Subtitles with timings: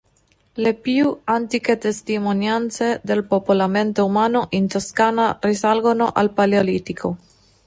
[0.55, 7.17] Le più antiche testimonianze del popolamento umano in Toscana risalgono al Paleolitico.